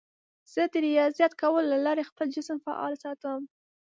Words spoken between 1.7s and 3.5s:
له لارې خپل جسم فعال ساتم.